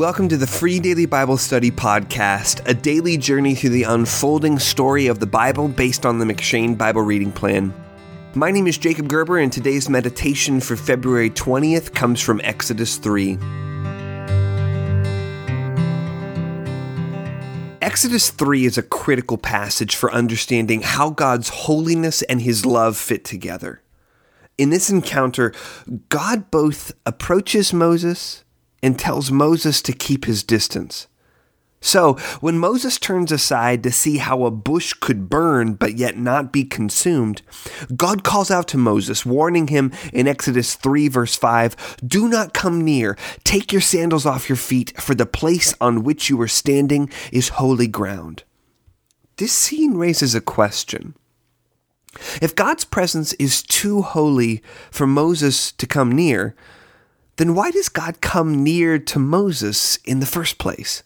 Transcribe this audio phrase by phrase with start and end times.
[0.00, 5.08] Welcome to the Free Daily Bible Study Podcast, a daily journey through the unfolding story
[5.08, 7.74] of the Bible based on the M'Cheyne Bible Reading Plan.
[8.34, 13.34] My name is Jacob Gerber, and today's meditation for February 20th comes from Exodus 3.
[17.82, 23.22] Exodus 3 is a critical passage for understanding how God's holiness and his love fit
[23.22, 23.82] together.
[24.56, 25.52] In this encounter,
[26.08, 28.44] God both approaches Moses
[28.82, 31.06] and tells Moses to keep his distance.
[31.82, 36.52] So, when Moses turns aside to see how a bush could burn but yet not
[36.52, 37.40] be consumed,
[37.96, 42.82] God calls out to Moses, warning him in Exodus 3, verse 5 Do not come
[42.82, 47.10] near, take your sandals off your feet, for the place on which you are standing
[47.32, 48.44] is holy ground.
[49.38, 51.14] This scene raises a question.
[52.42, 56.54] If God's presence is too holy for Moses to come near,
[57.40, 61.02] then why does God come near to Moses in the first place?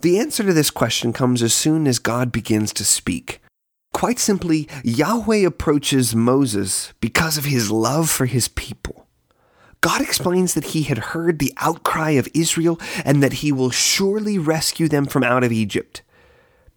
[0.00, 3.40] The answer to this question comes as soon as God begins to speak.
[3.92, 9.08] Quite simply, Yahweh approaches Moses because of his love for his people.
[9.80, 14.38] God explains that he had heard the outcry of Israel and that he will surely
[14.38, 16.02] rescue them from out of Egypt.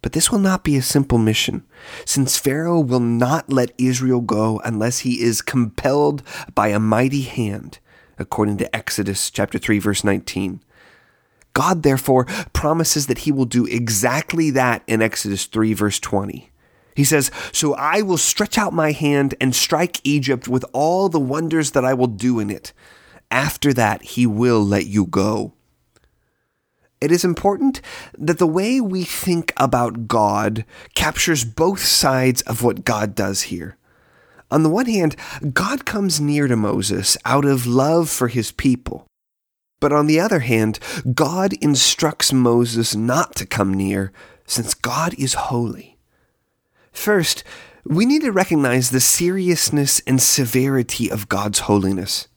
[0.00, 1.64] But this will not be a simple mission,
[2.04, 6.24] since Pharaoh will not let Israel go unless he is compelled
[6.56, 7.78] by a mighty hand
[8.22, 10.62] according to Exodus chapter 3 verse 19.
[11.52, 16.50] God therefore promises that he will do exactly that in Exodus 3 verse 20.
[16.94, 21.20] He says, So I will stretch out my hand and strike Egypt with all the
[21.20, 22.72] wonders that I will do in it.
[23.30, 25.54] After that, he will let you go.
[27.00, 27.80] It is important
[28.16, 33.76] that the way we think about God captures both sides of what God does here.
[34.52, 35.16] On the one hand,
[35.54, 39.06] God comes near to Moses out of love for his people.
[39.80, 40.78] But on the other hand,
[41.14, 44.12] God instructs Moses not to come near,
[44.44, 45.96] since God is holy.
[46.92, 47.44] First,
[47.86, 52.28] we need to recognize the seriousness and severity of God's holiness.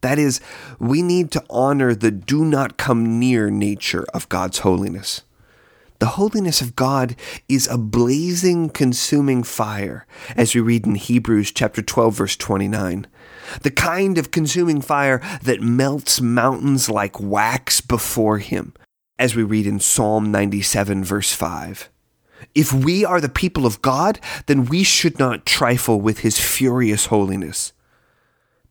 [0.00, 0.40] That is,
[0.80, 5.22] we need to honor the do not come near nature of God's holiness.
[6.00, 7.14] The holiness of God
[7.46, 13.06] is a blazing, consuming fire, as we read in Hebrews chapter 12 verse 29.
[13.60, 18.72] The kind of consuming fire that melts mountains like wax before him,
[19.18, 21.90] as we read in Psalm 97 verse 5.
[22.54, 27.06] If we are the people of God, then we should not trifle with his furious
[27.06, 27.74] holiness.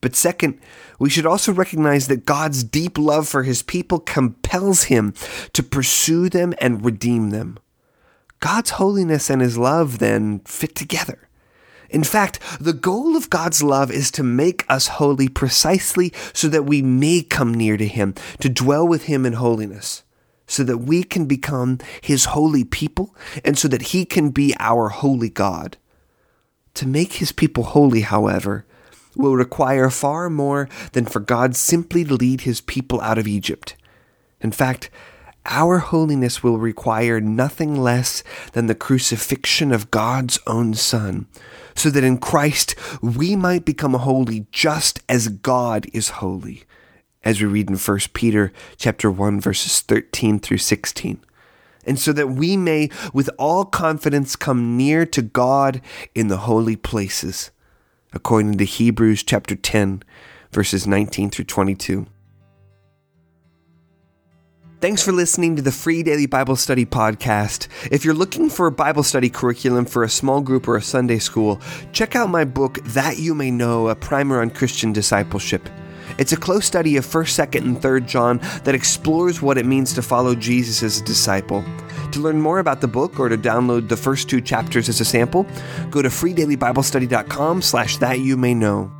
[0.00, 0.60] But second,
[0.98, 5.12] we should also recognize that God's deep love for his people compels him
[5.52, 7.58] to pursue them and redeem them.
[8.40, 11.28] God's holiness and his love then fit together.
[11.90, 16.64] In fact, the goal of God's love is to make us holy precisely so that
[16.64, 20.04] we may come near to him, to dwell with him in holiness,
[20.46, 24.90] so that we can become his holy people and so that he can be our
[24.90, 25.78] holy God.
[26.74, 28.66] To make his people holy, however,
[29.18, 33.74] will require far more than for God simply to lead his people out of Egypt.
[34.40, 34.88] In fact,
[35.46, 41.26] our holiness will require nothing less than the crucifixion of God's own Son,
[41.74, 46.64] so that in Christ we might become holy just as God is holy,
[47.24, 51.20] as we read in 1 Peter chapter 1 verses 13 through 16.
[51.86, 55.80] And so that we may with all confidence come near to God
[56.14, 57.50] in the holy places
[58.12, 60.02] according to Hebrews chapter 10,
[60.50, 62.06] verses 19 through 22.
[64.80, 67.66] Thanks for listening to the Free Daily Bible Study Podcast.
[67.90, 71.18] If you're looking for a Bible study curriculum for a small group or a Sunday
[71.18, 71.60] school,
[71.92, 75.68] check out my book, That You May Know A Primer on Christian Discipleship.
[76.16, 79.92] It's a close study of 1st, 2nd, and 3rd John that explores what it means
[79.94, 81.64] to follow Jesus as a disciple.
[82.18, 85.04] To learn more about the book or to download the first two chapters as a
[85.04, 85.46] sample,
[85.88, 88.90] go to freedailybiblestudy.com slash that you may know.